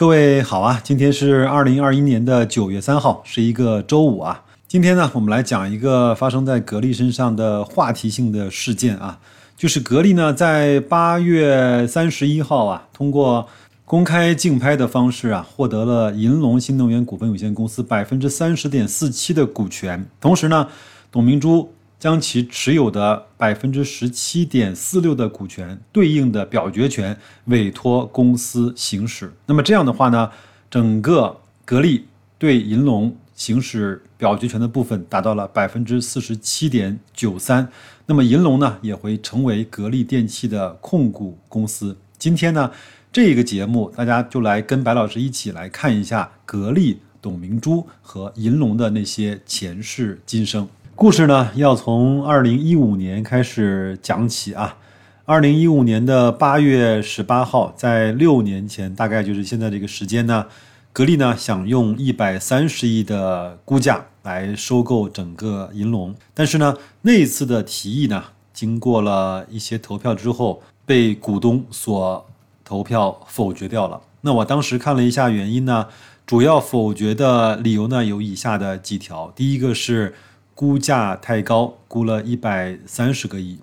[0.00, 4.42] 各位好啊，今天是二零二一年的九月三号，是一个周五啊。
[4.66, 9.18] 今天呢，我们来讲一个发生在格力身上的话题性的事件啊，
[9.58, 13.46] 就是格力呢在八月三十一号啊，通过
[13.84, 20.66] 公开竞拍的方式啊，获得了银龙新能源股份有限公司百分之三十点四七的股权，同时呢，
[21.12, 21.70] 董明珠。
[22.00, 29.30] 将其持有的百分之十七点四六的股权对应的表决权委托公司行使。
[29.44, 30.30] 那么这样的话呢，
[30.70, 32.06] 整个格力
[32.38, 37.70] 对银龙行使表决权的部分达到了百分之四十七点九三。
[38.06, 41.94] 那么银龙呢也会成为格力电器的控股公司。
[42.18, 42.70] 今天呢，
[43.12, 50.66] 这个节目大家就来跟白老师一起来看一下格力、董明珠和银龙的那些前世今生。
[51.00, 54.76] 故事呢，要从二零一五年开始讲起啊。
[55.24, 60.44] 二零一五年的八月十八号，在六年前，大概就是现在这个时间呢，
[60.92, 72.28] 格力呢想用一百三十亿的估价来收购整个银龙，但是呢，那一次的提议呢，经过了一些投票之后，被股东所
[72.62, 73.98] 投票否决掉了。
[74.20, 75.86] 那我当时看了一下原因呢，
[76.26, 80.12] 主要否决的理由呢有以下的几条，第一个是。
[80.60, 83.58] 估价太高，估了一百三十个亿。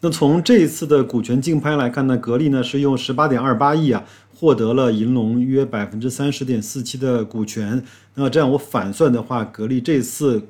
[0.00, 4.02] 那从这一次的股权竞拍来看呢，格力呢是用十八点二八亿啊
[4.34, 7.80] 获得了银龙约百分之三十点四七的股权。
[8.16, 10.42] 那这样我反算的话，格力这次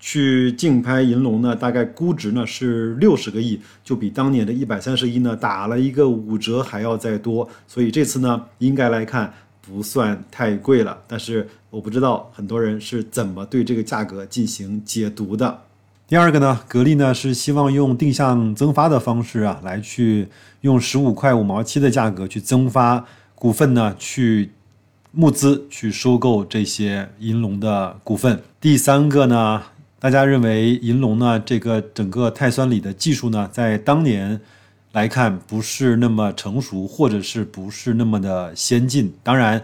[0.00, 7.46] 去竞拍银龙呢，大概估值呢是六十个亿，就比当年的一百三十亿呢打了一个五折还要再多。
[7.68, 9.34] 所以这次呢，应该来看。
[9.66, 15.62] 不算太贵了，但是我不知道很多人是怎么对这个价格进行解读的。
[16.06, 20.28] 第二个呢，格力呢是希望用定向增发的方式啊，来去
[20.60, 24.50] 用十五块五毛七的价格去增发股份呢，去
[25.12, 28.42] 募资去收购这些银龙的股份。
[28.60, 29.62] 第三个呢，
[29.98, 34.40] 大家认为银龙呢这个整个碳酸锂的技术呢，在当年。
[34.94, 39.12] 来看不是那么成熟，或者是不是那么的先进。
[39.24, 39.60] 当然，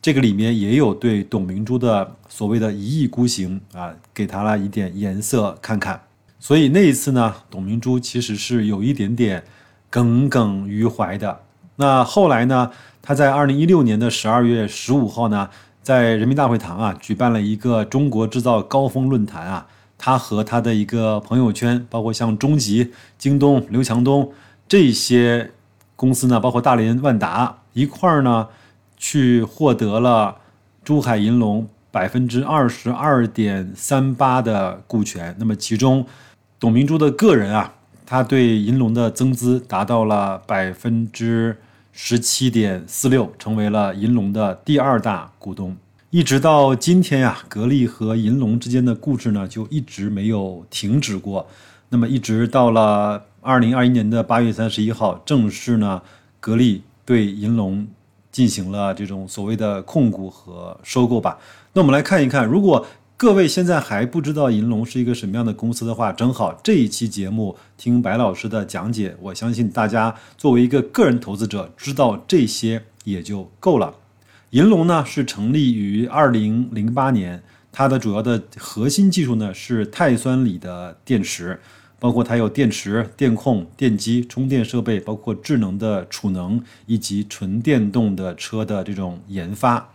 [0.00, 6.00] 这个里面也有对董明珠的所谓的一意孤行啊，给他了一点颜色看看。
[6.38, 9.42] 所以那一次呢，董明珠其实是有一点点
[9.90, 11.40] 耿耿于怀的。
[11.74, 12.70] 那后来呢，
[13.02, 15.50] 他在二零一六年的十二月十五号呢，
[15.82, 19.66] 在人民大会堂啊举办了一个中国制造高峰论坛啊。
[19.98, 24.32] 他和他的一个朋友圈，包括像中集、京东、刘强东
[24.68, 25.52] 这些
[25.96, 28.48] 公司呢，包括大连万达一块儿呢，
[28.96, 30.36] 去获得了
[30.84, 35.34] 珠海银隆百分之二十二点三八的股权。
[35.38, 36.06] 那么其中，
[36.60, 37.72] 董明珠的个人啊，
[38.04, 41.56] 他对银隆的增资达到了百分之
[41.92, 45.76] 十七点四六，成为了银隆的第二大股东。
[46.16, 51.46] 一直到今天呀，格力和银龙之间的故事呢，就一直没有停止过。
[51.90, 56.00] 那么，一直到了二零二一年的八月三十一号，正式呢，
[56.40, 57.86] 格力对银龙
[58.32, 61.36] 进行了这种所谓的控股和收购吧。
[61.74, 62.86] 那我们来看一看，如果
[63.18, 73.92] 各位现在还不知道银龙是一个什么样的公司的话，正好这一期节目听白老师的讲解，我相信大家作为一个个人投资者，知道这些也就够了。
[74.50, 77.42] 银龙呢是成立于二零零八年，
[77.72, 81.58] 它的主要的核心技术呢是碳酸锂的电池，
[81.98, 89.88] 包括它有电池、电控、电机、充电设备，包括智能的储能以及纯电动的车的这种研发。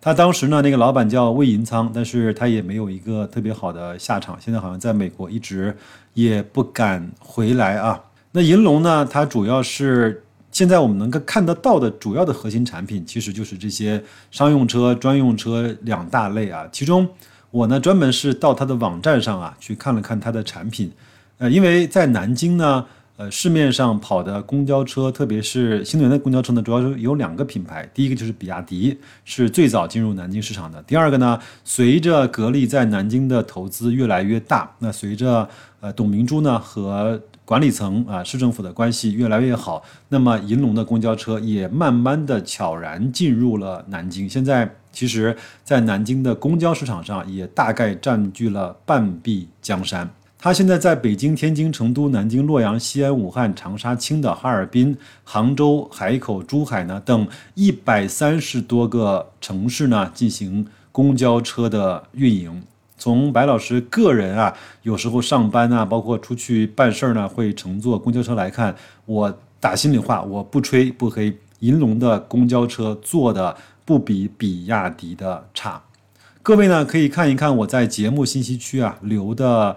[0.00, 5.76] 他当时呢那个老板叫魏银仓，但是他也没有一个特别好的下场，现在好像在美国一直
[6.14, 8.04] 也不敢回来啊。
[8.30, 10.22] 那银龙呢，它主要是。
[10.58, 14.02] 现在我们能够看得到的主要的核心产品，其实就是这些
[14.32, 16.66] 商用车、专用车两大类啊。
[16.72, 17.08] 其中
[17.52, 20.90] 我呢专门是到它的网站上啊去看了看它的产品，
[21.38, 22.84] 呃，因为在南京呢，
[23.18, 30.80] 呃，市面上跑的公交车，特别是新能源的公交车呢，主要是有两个品牌，第一个就是比亚迪，是最早进入南京市场的。
[30.84, 35.48] 第二个呢，随着格力在南京的投资越来越大，那随着
[35.80, 44.28] 呃董明珠呢和管理层啊，市政府的关系越来越好，那么银龙的公交车也慢慢的悄然进入了南京。
[44.28, 50.08] 现在其实，在南京的公交市场上，也大概占据了半壁江山。
[50.40, 62.62] 他现在在北京、天津、成都、南京、洛阳、西安、武汉、长沙、青岛、哈尔滨、杭州、海口、珠海呢等一百三十多个城市呢进行公交车的运营。
[62.96, 68.76] 从白老师个人啊，有时候上班啊，包括出去办事儿呢，会乘坐公交车来看。
[69.06, 75.82] 我打心里话，我不吹不黑，银龙的公交车做的不比比亚迪的差。
[76.42, 79.76] 各位呢可以看一看我在节目信息区啊留的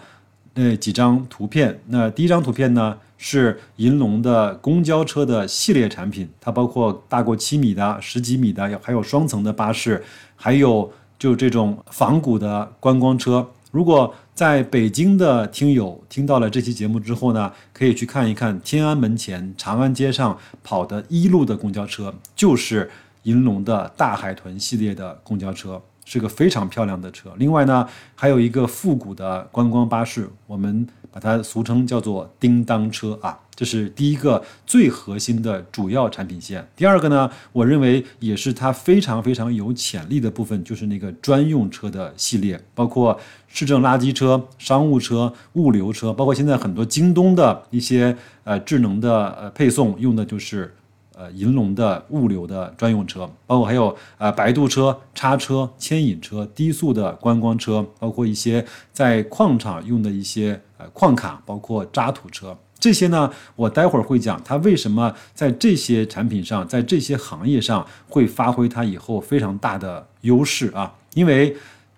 [0.53, 1.79] 那几张图片。
[1.87, 10.03] 那第一张图片呢是银龙的公交车的系列产品，它包括大过七米的、十几米的，还有双层的巴士，
[10.35, 13.47] 还有就这种仿古的观光车。
[13.71, 22.89] 如果在北京的听友听到了这期节目之后呢，可以去看一看天安门前长安街上跑的一路的公交车，就是
[23.23, 25.81] 银龙的大海豚系列的公交车。
[26.11, 27.31] 是个非常漂亮的车。
[27.37, 33.39] 另外呢，还有一个复古的观光巴士，我们把它俗称叫做“叮当车”啊。
[33.55, 36.67] 这是第一个最核心的主要产品线。
[36.75, 43.17] 第二个呢，我认为也是它非常非常有潜力的部分，就是那个专用车的系列，包括
[43.47, 50.75] 市政垃圾车、商务车、物流车，包括现在很多京东的一些呃智能的呃配送，用的就是。
[51.15, 71.55] 呃，银龙的物流的专用车，包括还有呃摆渡车、叉车、牵引车、低速的观光车，包括一些在矿场用的一些呃矿卡，包括渣土车，这些呢，我待会儿会讲它为什么在这些产品上，在这些行业上会发挥它以后非常大的优势啊，因为。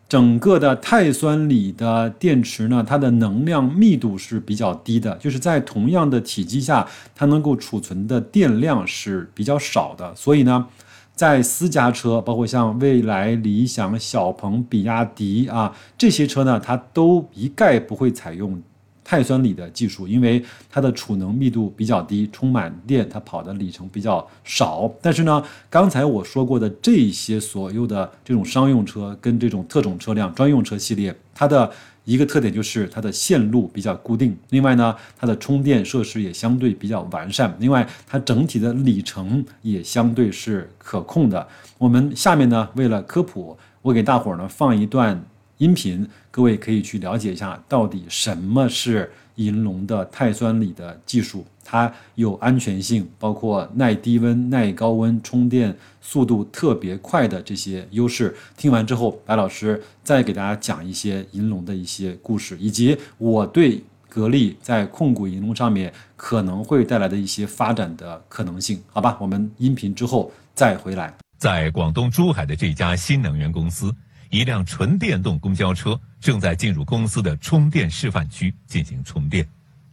[0.08, 10.14] 整个的碳酸锂的电池呢，它的能量密度是比较低的，就是在同样的体积下，它能够储存的电量是比较少的。
[10.16, 10.68] 所以呢，
[11.16, 18.62] 在私家车，包括像蔚来、理想、小鹏、比亚迪啊这些车呢，它都一概不会采用。
[19.04, 24.92] 碳酸锂的技术，因为它的储能密度比较低，充满电它跑的里程比较少。
[25.02, 31.70] 但是呢，刚才我说过的这些所有的这种商用车跟这种特种车辆、专用车系列，它的
[32.06, 34.38] 一个特点就是它的线路比较固定。
[34.50, 37.54] 另外呢，它的充电设施也相对比较完善。
[37.60, 41.48] 另外，它整体的里程也相对是可控的。
[41.78, 45.24] 我们下面呢，为了科普，我给大伙儿呢放一段。
[45.60, 51.45] 音频，各位可以去了解一下，到底什么是银龙的碳酸锂的技术？
[51.63, 58.35] 它有安全性，包括耐低温、耐高温、充电速度特别快的这些优势。
[58.57, 68.81] 听完之后，白老师再给大家讲一些银龙的一些故事，以及我对格力在控股银龙上面可能会带来的一些发展的可能性。
[68.91, 71.15] 好吧，我们音频之后再回来。
[71.38, 73.94] 在广东珠海的这家新能源公司。
[74.33, 79.47] 一辆纯电动公交车正在进入公司的充电示范区进行充电。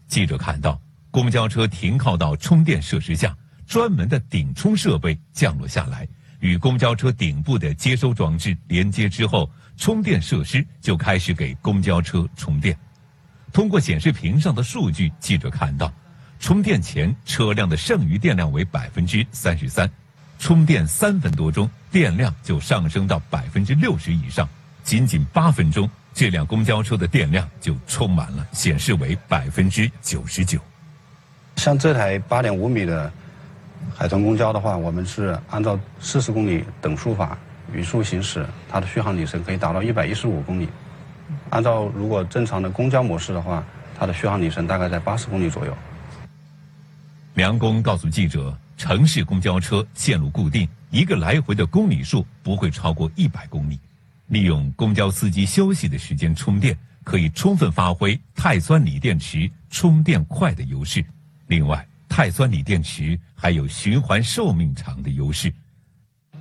[0.09, 6.09] 记者看到，公交车停靠到充电设施下，专门的顶充设备降落下来，
[6.39, 12.75] 与公交车顶部的接收装置连接之后，充电设施就开始给公交车充电。
[13.53, 15.93] 通过显示屏上的数据，记者看到，
[16.39, 19.87] 充电前车辆的剩余电量为百分之三十三。
[20.41, 24.49] 充电三分多钟，电量就上升到百分之六十以上。
[24.83, 30.59] 仅仅八分钟，这辆公交车的电量就充满了，显示为百分之九十九。
[31.57, 33.13] 像这台八点五米的
[33.95, 37.37] 海豚公交的话，我们是按照四十公里等速法
[37.75, 40.71] 匀速行驶，它的续航里程可以达到一百一十五公里。
[41.51, 43.63] 按照如果正常的公交模式的话，
[43.99, 45.77] 它的续航里程大概在八十公里左右。
[47.35, 48.57] 梁工告诉记者。
[48.77, 53.79] 城市公交车线路固定，一个来回的公里数不会超过一百公里。
[54.29, 61.05] 利用公交司机休息的时间充电，可以充分发挥碳酸锂电池充电快的优势。
[61.49, 65.53] 另外，碳酸锂电池还有循环寿命长的优势。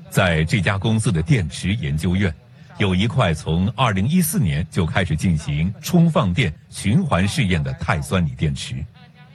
[0.09, 2.33] 在这家公司的电池研究院，
[2.77, 8.81] 有一块从二零一四年就开始进行充放电循环试验的碳酸锂电池，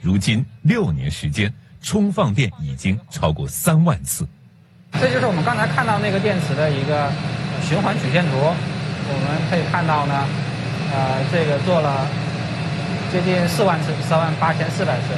[0.05, 1.51] 如今六年时间。
[1.85, 4.25] 充放电已经超过三万次，
[4.97, 7.13] 这就是我们刚才看到那个电池的一个
[7.61, 8.41] 循环曲线图。
[8.41, 10.25] 我们可以看到呢，
[10.89, 12.09] 呃，这个做了
[13.13, 15.13] 接近四万次，三万八千四百次。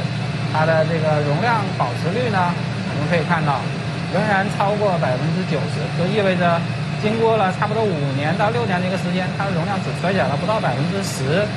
[0.51, 3.63] 它的这个容量保持率呢，我们可以看到
[4.12, 6.60] 仍然超过百分之九十，就意味着
[7.00, 11.48] 经过了差不多五年到六年的一个时间，它的容量只衰减了不到百分之十。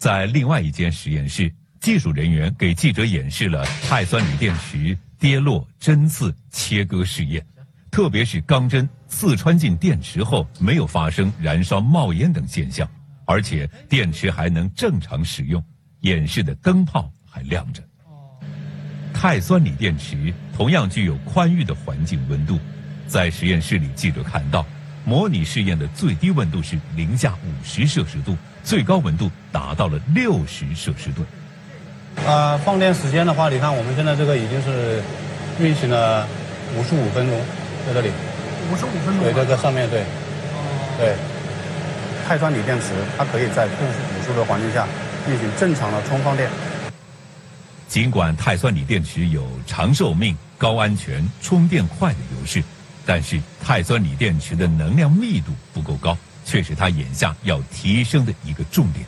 [0.00, 7.44] 在另外一间实验室，技术人员给记者演示了碳酸锂电池跌落、针刺、切割试验，
[7.90, 12.88] 特别是钢针刺穿进电池后没有发生燃烧、冒烟等现象，
[13.26, 15.62] 而且电池还能正常使用，
[16.00, 17.82] 演示的灯泡还亮着。
[19.12, 22.58] 碳酸锂电池同样具有宽裕的环境温度，
[23.06, 24.64] 在实验室里，记者看到，
[25.04, 28.34] 模拟试验的最低温度是零下五十摄氏度。
[28.64, 31.24] 最高温度达到了六十摄氏度。
[32.26, 35.02] 呃，放电时间的话，你看我们现在这个已经是
[35.58, 36.26] 运行了
[36.76, 37.40] 五十五分钟，
[37.86, 38.10] 在这里。
[38.72, 39.22] 五十五分钟。
[39.22, 40.04] 对，这个上面对，
[40.98, 41.14] 对，
[42.26, 44.86] 碳酸锂电池它可以在负五十的环境下
[45.26, 46.50] 进行正常的充放电。
[47.88, 52.62] 尽管碳酸锂电池有长寿命、高安全、充电快的优势，
[53.04, 56.16] 但是碳酸锂电池的能量密度不够高，
[56.50, 59.06] 却是它眼下要提升的一个重点。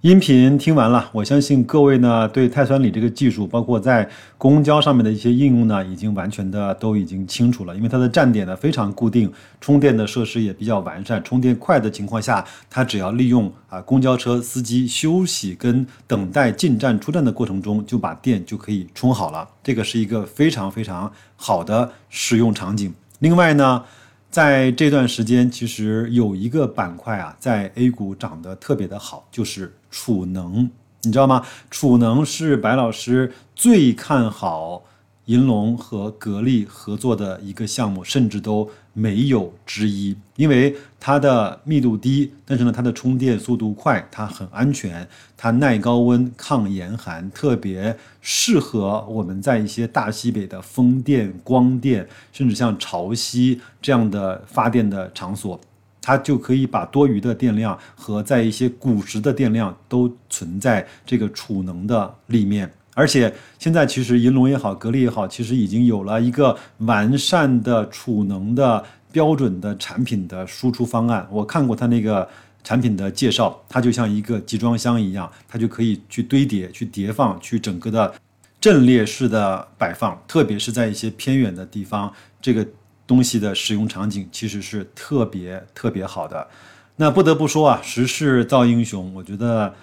[0.00, 7.76] 音频听完了，我相信各位呢对碳酸锂这个技术，包括在公交上面的一些应用呢，已经完全的都已经清楚了。
[7.76, 19.46] 因为它的站点呢非常固定，充电的设施也比较完善，充电快的情况下，它只要利用啊公交车司机休息跟等待进站出站的过程中，就把电就可以充好了。
[19.62, 22.94] 这个是一个非常非常好的使用场景。
[23.18, 23.84] 另外呢。
[24.34, 30.68] 在这段时间，其实有一个板块啊，在 A 股涨得特别的好，就是储能，
[31.02, 31.46] 你知道吗？
[31.70, 34.82] 储能是白老师最看好。
[35.26, 55.58] 银龙和格力合作的一个项目，甚至都没有之一，因为它的密度低，但是呢，它的充电速度快，它很安全，它耐高温、抗严寒，特别适合我们在一些大西北的风电、光电，甚至像潮汐这样的发电的场所，
[56.02, 62.70] 它就可以把多余的电量和在一些古时的电量都存在这个储能的里面。
[62.94, 71.26] 而且现在其实银龙也好，格力也好，其实已经有了一个完善的储能的标准的产品的输出方案。
[71.28, 72.28] 我看过它那个
[72.62, 78.14] 产品的介绍，它就像一个集装箱一样，它就可以去堆叠、去叠放、去整个的
[78.60, 80.16] 阵列式的摆放。
[80.28, 82.64] 特别是在一些偏远的地方，这个
[83.08, 86.46] 东西的使用场景其实是特别特别好的。
[86.94, 89.74] 那不得不说啊，时势造英雄，我觉得。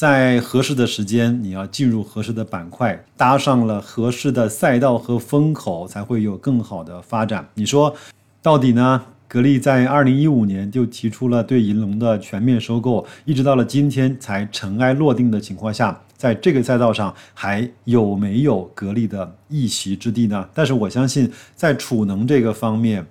[0.00, 7.46] 在合适的时间，你要进入合适的板块，搭上了合适的赛道和风口，才会有更好的发展。
[7.52, 7.94] 你说，
[8.40, 9.02] 到底呢？
[9.28, 20.48] 格力在二零一五年就提出了对银龙的全面收购，一直到了今天才尘埃落定的情况下，在这个赛道上还有没有格力的一席之地呢？
[20.54, 23.04] 但是我相信，在储能这个方面，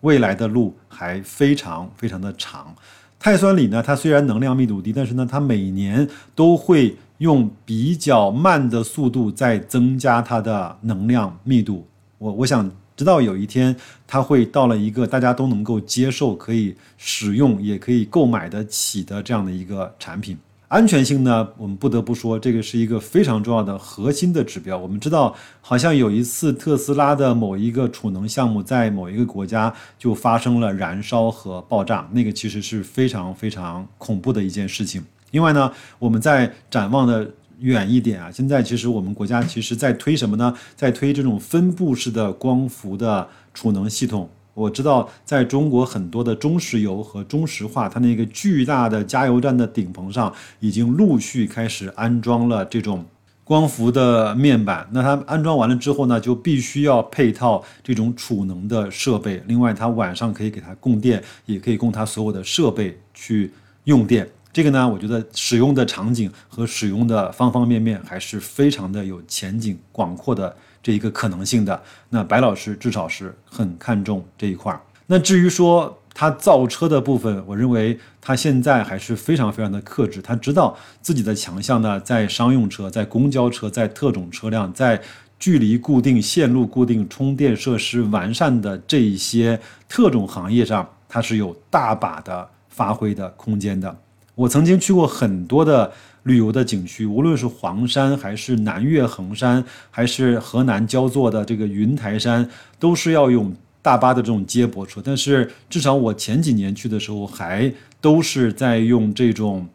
[0.00, 2.74] 未来的路还非常非常的长。
[3.22, 3.80] 碳酸锂呢？
[3.80, 11.86] 它虽然能量密度低，但是呢，它每年都会用比较慢的速度在增加它的能量密度。
[12.18, 13.76] 我我想直到有一天
[14.08, 20.36] 它会到了一个大家都能够接受、可以使用、也可以购买得起的这样的一个产品。
[20.72, 24.78] 安全性呢，我们不得不说，这个是一个非常重要的核心的指标。
[24.78, 35.04] 我们知道，好像有一次特斯拉的某一个储能项目在某一个国家就发生了燃烧和爆炸，那个其实是非常非常恐怖的一件事情。
[35.32, 40.56] 另外呢，我们在展望的远一点啊，现在其实我们国家其实在推什么呢？
[40.74, 44.26] 在推这种分布式的光伏的储能系统。
[44.54, 50.30] 我知道，在中国很多的中石油和中石化，它那个巨大的加油站的顶棚上，
[50.60, 53.06] 已经陆续开始安装了这种
[53.44, 54.86] 光伏的面板。
[54.92, 59.42] 那它安装完了之后呢，就必须要配套这种储能的设备。
[59.46, 63.50] 另外，它晚上可以给它供电，也可以供它所有的设备去
[63.84, 64.28] 用电。
[64.52, 70.54] 这个呢，我觉得使用的场景和使用的方方面面还是非常的有前景、广阔的。
[70.82, 74.80] 这一个可能性的，那白老师至少是很看重这一块儿。
[75.06, 80.20] 那至于说他造车的部分，我认为他现在还是非常非常的克制。
[80.20, 85.00] 他知道自己的强项呢，在商用车、在公交车、在特种车辆、在
[85.38, 93.96] 距离固定、线路固定、充电设施完善的这一些特种行业上，它是有大把的发挥的空间的。
[94.34, 95.92] 我曾经去过很多的。
[96.24, 102.48] 旅游的景区，无论是黄山，还是南岳衡山，还是河南焦作的这个云台山，
[102.78, 105.02] 都是要用大巴的这种接驳车。
[105.04, 109.66] 但是至少我前几年去的时候，还都是在用这种，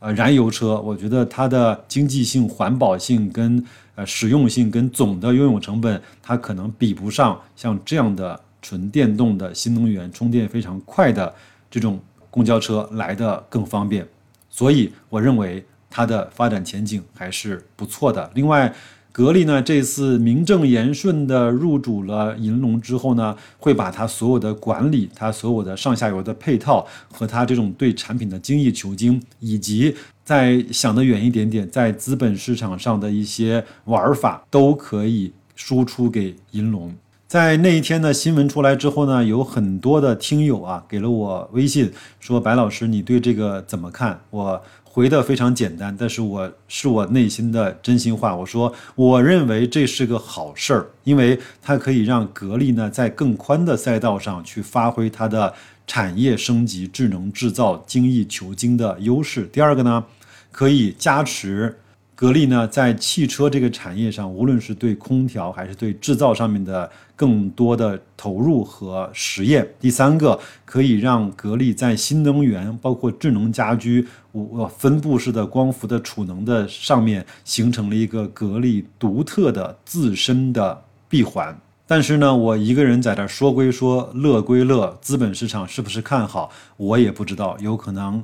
[0.00, 0.78] 呃，燃油车。
[0.80, 11.34] 我觉得它的经济性、环保性跟呃实用性跟总的拥有成本，它可能比不上像这样的纯电动的新能源、充电非常快的
[11.70, 14.06] 这种公交车来的更方便。
[14.50, 15.64] 所以我认为。
[15.94, 18.28] 它的发展前景还是不错的。
[18.34, 18.74] 另外，
[19.12, 36.92] 格力呢这次名正言顺的入主了银龙之后呢，会把它所有的管理、它所有的上下游的配套和它这种对产品的精益求精，以及再想得远一点点，在资本市场上的一些玩法，都可以输出给银龙。
[37.34, 48.36] 在那一天的新闻出来之后呢，有很多的听友啊给了我微信说：“白老师，你对这个怎么看？”我回的非常简单，但是我是我内心的真心话。
[48.36, 55.52] 我说，我认为这是个好事儿，因为它可以让格力呢在更宽的赛道上去发挥它的
[55.88, 59.50] 产业升级、智能制造、精益求精的优势。
[59.52, 60.04] 第二个呢，
[60.52, 61.80] 可以加持。
[62.16, 69.68] 格力呢，在汽车这个产业上，无论是对空调还是对制造上面的更多的投入和实验。
[69.80, 81.58] 第三个，可以让格力在新能源、包括智能家居、我分布式的光伏的储能的上面，形成了一个格力独特的自身的闭环。
[81.86, 88.22] 但是呢，我一个人在这说归说，乐归乐，资本市场是不是看好，我也不知道，有可能。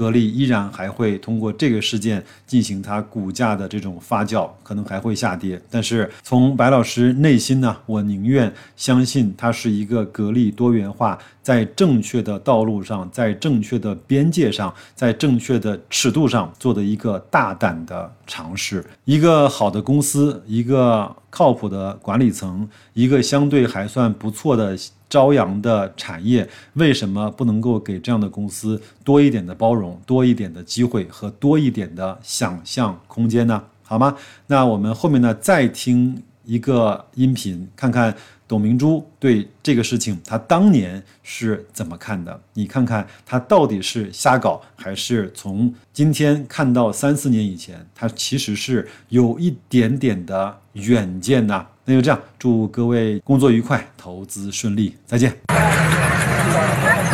[0.00, 5.60] 格力依然还会通过这个事件进行它股价的这种发酵，可能还会下跌。
[5.68, 18.82] 但是从白老师内心呢，我宁愿相信它是一个格力多元化在正确的道路上，在正确的边界上，在正确的尺度上做的一个大胆的尝试。
[19.04, 24.74] 一个好的公司，一个靠谱的管理层，一个相对还算不错的。
[25.10, 33.62] 朝阳的产业为什么不能够给这样的公司多一点的包容、多一点的机会和多一点的想象空间呢？
[33.82, 34.16] 好吗？
[34.46, 38.14] 那我们后面呢再听一个音频，看看
[38.46, 42.40] 董明珠对这个事情他当年是怎么看的？
[42.54, 51.66] 你看看他到底是瞎搞，还是从今天看到三四年以前，他其实是有一点点的远见呢？
[51.90, 55.36] 那就这样，祝各位工作愉快，投资顺利，再见。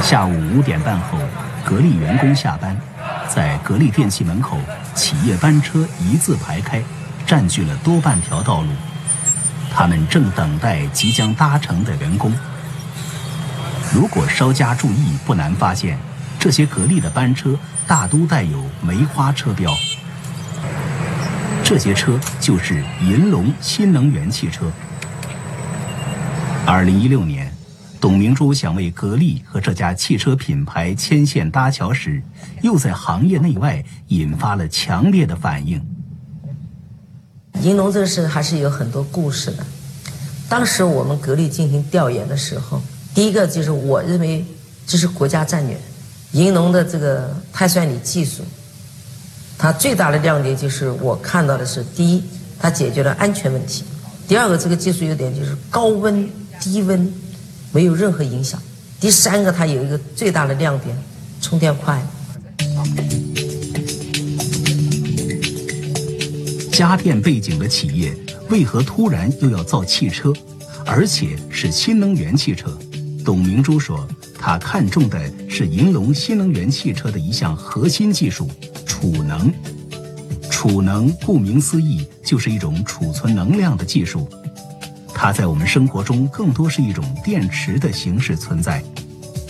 [0.03, 1.19] 下午五点半后，
[1.65, 2.77] 格力员工下班，
[3.27, 4.59] 在格力电器门口，
[4.95, 6.83] 企业班车一字排开，
[7.27, 8.69] 占据了多半条道路。
[9.73, 12.31] 他们正等待即将搭乘的员工。
[13.95, 15.99] 如果稍加注意，不难发现，
[16.39, 19.73] 这些格力的班车大都带有梅花车标。
[21.69, 24.71] 这些车就是银龙新能源汽车。
[26.65, 27.53] 二零一六年，
[28.01, 32.23] 董明珠想为格力和这家汽车品牌牵线搭桥时，
[32.63, 35.85] 又在行业内外引发了强烈的反应。
[37.63, 39.67] 银龙这个事还是有很多故事的。
[40.49, 42.81] 当时我们格力进行调研的时候，
[43.13, 44.45] 第一个就是我认为
[44.87, 45.77] 这是国家战略，
[46.31, 48.45] 银龙的这个碳酸锂技术。
[49.59, 52.23] 它最大的亮点就是我看到的是，第一，
[52.59, 53.83] 它解决了安全问题；
[54.29, 56.29] 第二个，这个技术优点就是高温
[56.61, 57.13] 低温
[57.73, 58.61] 没有任何影响；
[59.01, 60.97] 第三个，它有一个最大的亮点，
[61.41, 62.01] 充电快。
[66.71, 68.15] 家电背景的企业
[68.51, 70.31] 为何突然又要造汽车，
[70.85, 72.79] 而且是新能源汽车？
[73.25, 74.07] 董明珠说，
[74.39, 78.51] 她看中的是银龙新能源汽车的一项核心技术。
[78.99, 79.53] 储能，
[80.51, 84.27] 储能顾名思义就是一种储存能量的技术，
[85.13, 88.83] 它在我们生活中更多是一种电池的形式存在。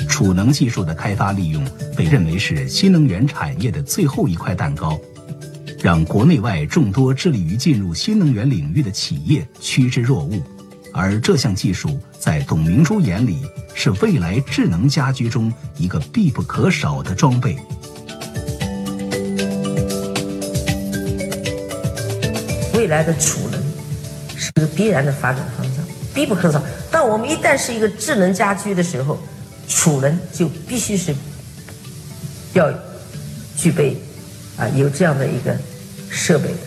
[0.08, 1.64] 储能技术的开发利用
[1.96, 4.98] 被认为是新能源产业的最后一块蛋糕，
[5.80, 10.42] 让国内外众多致力于进入新能源领域的企业趋之若鹜。
[10.92, 13.42] 而这项技术在董明珠眼里
[13.74, 17.56] 是未来智能家居中一个必不可少的装备。
[22.86, 23.60] 未来的储能
[24.36, 26.62] 是个必然的发展方向，必不可少。
[26.88, 29.18] 但我们一旦是一个智能家居的时候，
[29.66, 31.12] 储能就必须是
[32.52, 32.72] 要
[33.56, 33.96] 具备
[34.56, 35.52] 啊有这样的一个
[36.08, 36.58] 设备的，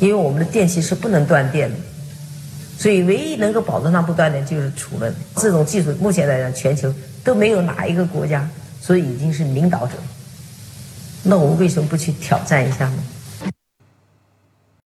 [0.00, 1.76] 因为我们的电器是不能断电的，
[2.76, 5.14] 所以唯一能够保证它不断电就是储能。
[5.36, 8.48] 这种技术目前来讲，全球都没有哪一个国家，
[8.80, 9.92] 所以已经是领导者。
[11.22, 12.98] 那我们为什么不去挑战一下呢？